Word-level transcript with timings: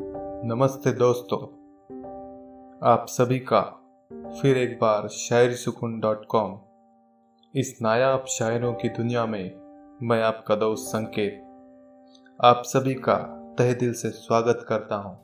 नमस्ते 0.00 0.92
दोस्तों, 0.92 1.38
आप 2.82 3.06
सभी 3.08 3.38
का 3.38 3.60
फिर 4.42 4.58
एक 4.58 4.78
बार 4.78 5.08
शायरी 5.08 5.54
सुकून 5.54 6.00
डॉट 6.00 6.24
कॉम। 6.26 6.56
इस 7.54 7.78
नायाब 7.82 8.24
शायरों 8.28 8.72
की 8.74 8.88
दुनिया 8.88 9.24
में 9.26 9.60
मैं 10.02 10.22
आपका 10.22 10.54
दोस्त 10.54 10.84
संकेत, 10.84 11.42
आप 12.40 12.62
सभी 12.66 12.94
का 12.94 13.16
तहे 13.58 13.74
दिल 13.74 13.92
से 13.92 14.10
स्वागत 14.10 14.64
करता 14.68 14.96
हूँ। 14.96 15.14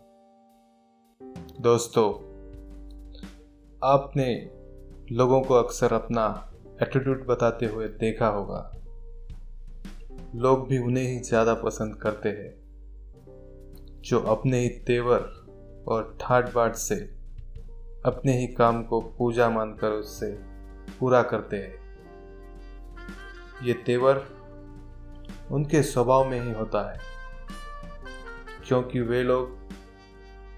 दोस्तों, 1.60 2.12
आपने 3.82 4.28
लोगों 5.12 5.40
को 5.40 5.54
अक्सर 5.54 5.92
अपना 5.92 6.52
एटीट्यूड 6.82 7.26
बताते 7.26 7.66
हुए 7.66 7.88
देखा 7.88 8.28
होगा। 8.28 8.70
लोग 10.34 10.68
भी 10.68 10.78
उन्हें 10.78 11.04
ही 11.04 11.18
ज़्यादा 11.18 11.54
पसंद 11.54 11.96
करते 11.96 12.28
हैं। 12.28 12.65
जो 14.06 14.18
अपने 14.20 14.58
ही 14.60 14.68
तेवर 14.68 15.20
और 15.88 16.16
ठाट 16.20 16.52
बाट 16.54 16.74
से 16.74 16.94
अपने 18.06 18.38
ही 18.38 18.46
काम 18.46 18.82
को 18.82 19.00
पूजा 19.18 19.48
मानकर 19.50 19.90
उससे 19.90 20.30
पूरा 21.00 21.22
करते 21.22 21.56
हैं। 21.56 21.74
ये 23.62 23.74
तेवर 23.86 24.22
उनके 25.50 25.82
स्वभाव 25.82 26.28
में 26.30 26.40
ही 26.40 26.52
होता 26.52 26.90
है, 26.92 26.98
क्योंकि 28.68 29.00
वे 29.00 29.22
लोग 29.22 29.58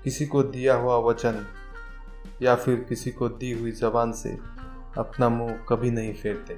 किसी 0.04 0.26
को 0.26 0.42
दिया 0.42 0.74
हुआ 0.74 0.96
वचन 0.98 1.44
या 2.42 2.54
फिर 2.54 2.76
किसी 2.88 3.10
को 3.10 3.28
दी 3.28 3.52
हुई 3.52 3.72
जबान 3.72 4.12
से 4.12 4.38
अपना 4.98 5.28
मुँह 5.28 5.58
कभी 5.68 5.90
नहीं 5.90 6.14
फेरते। 6.14 6.54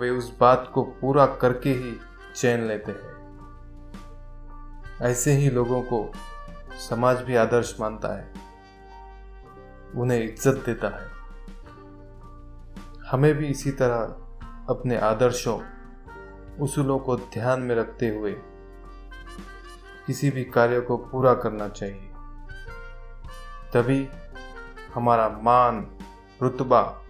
वे 0.00 0.10
उस 0.10 0.36
बात 0.38 0.70
को 0.74 0.82
पूरा 1.00 1.26
करके 1.26 1.70
ही 1.70 1.96
चैन 2.36 2.66
लेते 2.66 2.92
हैं। 2.92 3.15
ऐसे 5.02 5.32
ही 5.32 5.50
लोगों 5.50 5.82
को 5.82 6.12
समाज 6.88 7.20
भी 7.22 7.36
आदर्श 7.36 7.76
मानता 7.80 8.08
है। 8.08 8.32
उन्हें 9.96 10.22
इज़्ज़त 10.24 10.62
देता 10.66 10.88
है। 10.88 11.08
हमें 13.10 13.34
भी 13.34 13.46
इसी 13.46 13.70
तरह 13.70 14.16
अपने 14.68 14.96
आदर्शों, 14.96 15.60
उसूलों 16.60 16.98
को 16.98 17.16
ध्यान 17.16 17.60
में 17.60 17.74
रखते 17.74 18.08
हुए 18.08 18.32
किसी 20.06 20.30
भी 20.30 20.44
कार्य 20.44 20.80
को 20.80 20.96
पूरा 20.96 21.34
करना 21.34 21.68
चाहिए। 21.68 22.10
तभी 23.74 24.08
हमारा 24.94 25.28
मान, 25.28 25.86
रुतबा 26.42 27.02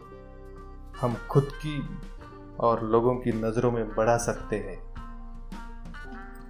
हम 1.01 1.17
खुद 1.31 1.45
की 1.45 1.99
और 2.61 2.83
लोगों 2.85 3.17
की 3.17 3.33
नज़रों 3.33 3.73
में 3.73 3.95
बढ़ा 3.95 4.17
सकते 4.17 4.57
हैं। 4.57 4.86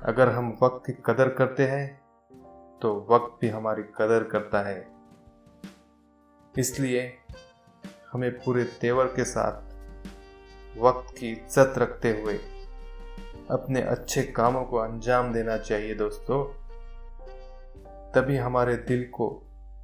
अगर 0.07 0.29
हम 0.29 0.49
वक्त 0.63 0.83
की 0.87 0.93
कदर 1.07 1.29
करते 1.29 1.67
हैं 1.67 1.87
तो 2.83 2.95
वक्त 3.11 3.39
भी 3.41 3.49
हमारी 3.49 3.83
कदर 3.97 4.25
करता 4.25 4.61
है। 4.63 4.87
इसलिए 6.55 7.01
हमें 8.13 8.31
पूरे 8.39 8.65
तेवर 8.81 9.07
के 9.07 9.25
साथ 9.25 10.79
वक्त 10.79 11.15
की 11.19 11.31
इज़्ज़त 11.33 11.75
रखते 11.79 12.11
हुए 12.21 12.35
अपने 13.51 13.83
अच्छे 13.83 14.23
कामों 14.33 14.65
को 14.65 14.77
अंजाम 14.77 15.33
देना 15.33 15.57
चाहिए 15.59 15.95
दोस्तों। 15.95 16.45
तभी 18.13 18.37
हमारे 18.37 18.77
दिल 18.89 19.05
को 19.15 19.29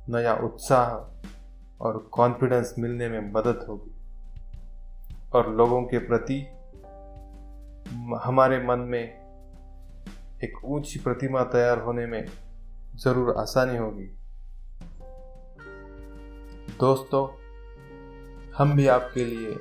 नया 0.08 0.34
उत्साह 0.44 1.84
और 1.84 1.98
कॉन्फिडेंस 2.12 2.74
मिलने 2.78 3.08
में 3.08 3.32
मदद 3.32 3.64
होगी 3.68 3.94
और 5.34 5.50
लोगों 5.54 5.82
के 5.82 5.98
प्रति 5.98 6.38
हमारे 8.24 8.62
मन 8.62 8.78
में 8.78 9.21
एक 10.44 10.64
ऊँची 10.64 10.98
प्रतिमा 10.98 11.42
तैयार 11.44 11.78
होने 11.78 12.06
में 12.06 12.24
ज़रूर 12.96 13.34
आसानी 13.38 13.76
होगी। 13.76 14.04
दोस्तों, 16.80 17.26
हम 18.56 18.76
भी 18.76 18.86
आपके 18.86 19.24
लिए 19.24 19.56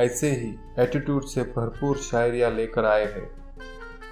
ऐसे 0.00 0.30
ही 0.30 0.54
एटीट्यूड 0.78 1.24
से 1.24 1.42
भरपूर 1.42 1.96
शायरियाँ 1.96 2.50
लेकर 2.50 2.84
आए 2.84 3.04
हैं, 3.04 3.28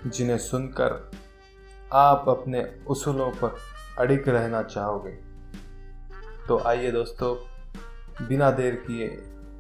जिन्हें 0.07 0.39
सुनकर 0.39 1.11
आप 1.93 2.25
अपने 2.29 2.65
उसूलों 2.87 3.31
पर 3.31 3.57
अड़िग 3.99 4.29
रहना 4.29 4.63
चाहोगे। 4.63 5.17
तो 6.49 6.59
आइए 6.59 6.91
दोस्तों, 6.91 7.35
बिना 8.29 8.51
देर 8.51 8.75
किए 8.75 9.09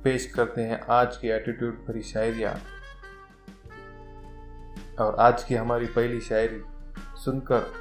पेश 0.04 0.27
करते 0.27 0.62
हैं 0.62 0.81
आज 0.91 1.16
की 1.16 1.28
एटीट्यूड 1.28 1.84
भरी 1.88 2.03
शायरियाँ। 2.03 2.54
और 5.00 5.15
आज 5.15 5.44
की 5.44 5.55
हमारी 5.55 5.87
पहली 5.87 6.21
शायरी 6.21 6.62
सुनकर 7.25 7.72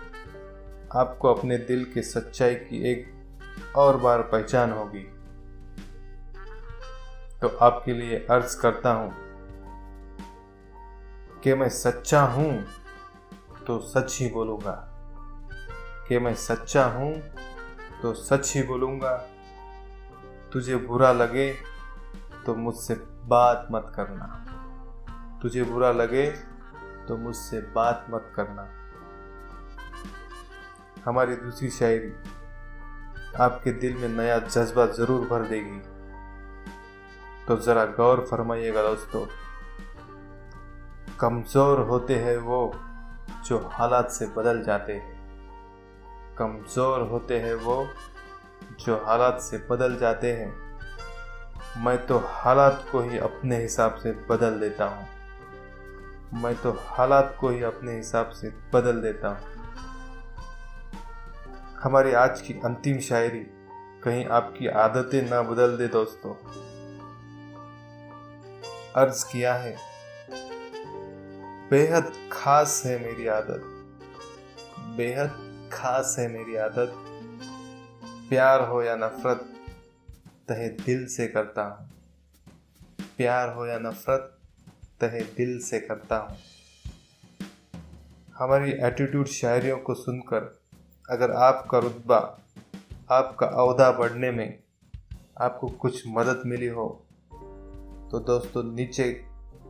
आपको 0.95 1.33
अपने 1.33 1.57
दिल 1.57 1.85
के 1.85 2.01
सच्चाई 2.01 2.55
की 2.55 2.91
एक 2.91 3.13
और 3.75 3.97
बार 3.97 4.21
पहचान 4.21 4.71
होगी। 4.71 5.03
तो 7.41 7.47
आपके 7.47 7.93
लिए 7.93 8.27
अर्ज़ 8.29 8.59
करता 8.59 8.91
हूँ 8.91 9.13
कि 11.43 11.53
मैं 11.53 11.69
सच्चा 11.69 12.21
हूँ 12.21 12.65
तो 13.67 13.79
सच 13.79 14.17
ही 14.21 14.29
बोलूँगा। 14.29 14.89
कि 16.07 16.19
मैं 16.19 16.35
सच्चा 16.35 16.85
हूँ 16.85 17.13
तो 18.01 18.13
सच 18.13 18.53
ही 18.55 18.63
बोलूँगा। 18.63 19.27
तुझे 20.53 20.75
बुरा 20.75 21.11
लगे 21.11 21.53
तो 22.45 22.55
मुझसे 22.55 22.95
बात 23.25 23.67
मत 23.71 23.91
करना। 23.95 24.45
तुझे 25.41 25.63
बुरा 25.63 25.91
लगे 25.91 26.52
तो 27.07 27.17
मुझसे 27.17 27.59
बात 27.75 28.05
मत 28.09 28.31
करना। 28.35 28.67
हमारी 31.05 31.35
दूसरी 31.35 31.69
शायरी 31.69 32.13
आपके 33.39 33.71
दिल 33.71 33.95
में 33.97 34.07
नया 34.09 34.37
जज्बा 34.39 34.85
ज़रूर 34.93 35.27
भर 35.27 35.47
देगी। 35.47 35.79
तो 37.47 37.57
जरा 37.57 37.85
गौर 37.97 38.25
फरमाइएगा 38.31 38.81
दोस्तों, 38.83 39.25
कमज़ोर 41.19 41.79
होते 41.79 42.15
हैं 42.15 42.37
वो 42.39 42.59
जो 43.45 43.57
हालात 43.73 44.11
से 44.11 44.27
बदल 44.27 44.61
जाते 44.63 44.93
हैं। 44.93 45.15
कमज़ोर 46.37 47.01
होते 47.09 47.39
हैं 47.39 47.53
वो 47.55 47.75
जो 48.79 48.95
हालात 49.05 49.41
से 49.41 49.57
बदल 49.69 49.95
जाते 49.97 50.31
हैं। 50.33 50.51
मैं 51.83 51.97
तो 52.07 52.17
हालात 52.25 52.85
को 52.91 53.01
ही 53.01 53.17
अपने 53.19 53.57
हिसाब 53.57 53.95
से 53.95 54.11
बदल 54.29 54.59
देता 54.59 54.85
हूँ। 54.85 55.07
मैं 56.33 56.55
तो 56.55 56.71
हालात 56.79 57.35
को 57.39 57.49
ही 57.49 57.61
अपने 57.63 57.95
हिसाब 57.95 58.29
से 58.29 58.49
बदल 58.73 59.01
देता 59.01 59.29
हूँ। 59.29 59.51
हमारी 61.83 62.11
आज 62.13 62.41
की 62.41 62.53
अंतिम 62.65 62.99
शायरी 62.99 63.39
कहीं 64.03 64.25
आपकी 64.27 64.67
आदतें 64.67 65.21
ना 65.29 65.41
बदल 65.41 65.77
दे 65.77 65.87
दोस्तों। 65.87 66.33
अर्ज़ 68.95 69.25
किया 69.25 69.53
है, 69.53 69.75
बेहद 71.69 72.11
खास 72.31 72.81
है 72.85 72.97
मेरी 72.99 73.27
आदत, 73.27 73.63
बेहद 74.97 75.69
खास 75.73 76.15
है 76.19 76.27
मेरी 76.27 76.55
आदत, 76.55 76.93
प्यार 78.29 78.67
हो 78.69 78.81
या 78.83 78.95
नफरत, 78.95 79.49
तहे 80.49 80.69
दिल 80.69 81.05
से 81.07 81.27
करता 81.27 81.63
हूँ। 81.63 81.89
प्यार 83.17 83.49
हो 83.49 83.65
या 83.65 83.79
नफरत 83.79 84.32
तहे 85.03 85.21
दिल 85.37 85.59
से 85.61 85.79
करता 85.79 86.17
हूँ। 86.17 86.37
हमारी 88.35 88.71
एटीट्यूड 88.71 89.27
शायरियों 89.29 89.77
को 89.77 89.93
सुनकर, 89.95 90.53
अगर 91.09 91.31
आपका 91.31 91.79
रुतबा, 91.79 92.17
आपका 93.11 93.47
अहदा 93.47 93.91
बढ़ने 93.91 94.31
में 94.31 94.59
आपको 95.41 95.67
कुछ 95.77 96.03
मदद 96.07 96.43
मिली 96.45 96.67
हो 96.69 96.85
तो 98.11 98.19
दोस्तों, 98.19 98.63
नीचे 98.65 99.03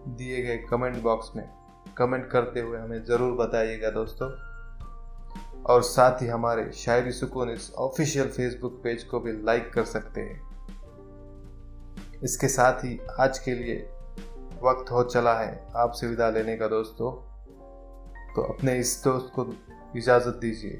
दिए 0.09 0.41
गए 0.41 0.57
कमेंट 0.69 1.01
बॉक्स 1.03 1.35
में 1.35 1.43
कमेंट 1.97 2.29
करते 2.29 2.59
हुए 2.59 2.79
हमें 2.79 3.03
ज़रूर 3.05 3.31
बताइएगा 3.37 3.89
दोस्तों। 3.89 4.29
और 5.63 5.81
साथ 5.83 6.21
ही 6.21 6.27
हमारे 6.27 6.71
शायरी 6.75 7.11
सुकून 7.11 7.49
इस 7.49 7.71
ऑफिशियल 7.79 8.27
फेसबुक 8.27 8.79
पेज 8.83 9.03
को 9.03 9.19
भी 9.19 9.31
लाइक 9.45 9.71
कर 9.73 9.85
सकते 9.85 10.21
हैं। 10.21 10.41
इसके 12.23 12.47
साथ 12.47 12.83
ही 12.85 12.99
आज 13.19 13.39
के 13.39 13.55
लिए 13.55 13.77
वक्त 14.63 14.91
हो 14.91 15.03
चला 15.03 15.33
है। 15.33 15.67
आपसे 15.75 16.07
विदा 16.07 16.29
लेने 16.29 16.55
का 16.57 16.67
दोस्तों 16.67 17.11
तो 18.35 18.41
अपने 18.43 18.77
इस 18.77 19.01
दोस्त 19.03 19.31
को 19.35 19.45
इजाज़त 19.97 20.35
दीजिए। 20.35 20.77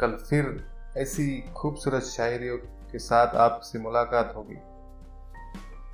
कल 0.00 0.16
फिर 0.30 0.44
ऐसी 0.98 1.40
खूबसूरत 1.56 2.02
शायरियों 2.02 2.56
के 2.92 2.98
साथ 2.98 3.34
आपसे 3.36 3.78
मुलाकात 3.78 4.32
होगी। 4.36 4.56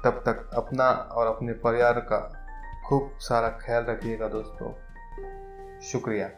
तब 0.04 0.22
तक 0.26 0.50
अपना 0.54 0.90
और 0.90 1.26
अपने 1.26 1.52
परिवार 1.52 2.00
का 2.12 2.20
खूब 2.88 3.10
सारा 3.20 3.48
ख्याल 3.62 3.84
रखिएगा 3.84 4.28
दोस्तों। 4.28 4.72
शुक्रिया। 5.80 6.28